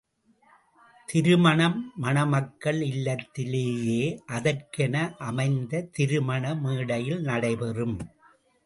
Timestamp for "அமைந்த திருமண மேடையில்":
5.29-7.21